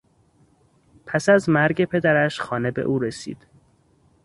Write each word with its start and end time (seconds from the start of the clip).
پس 1.05 1.29
از 1.29 1.49
مرگ 1.49 1.85
پدرش 1.85 2.41
خانه 2.41 2.71
به 2.71 2.81
او 2.81 2.99
رسید. 2.99 3.47